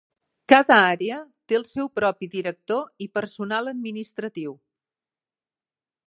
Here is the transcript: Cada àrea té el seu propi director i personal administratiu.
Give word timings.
Cada 0.51 0.75
àrea 0.93 1.17
té 1.51 1.57
el 1.57 1.65
seu 1.71 1.89
propi 1.99 2.29
director 2.31 3.05
i 3.07 3.09
personal 3.19 3.69
administratiu. 3.73 4.55